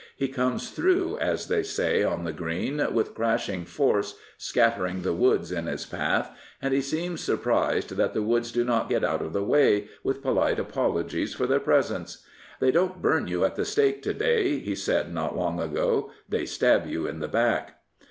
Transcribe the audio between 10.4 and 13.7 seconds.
apologies for their presence." They don't burn you at the